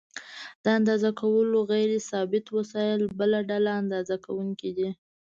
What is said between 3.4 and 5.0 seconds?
ډله اندازه کوونکي دي.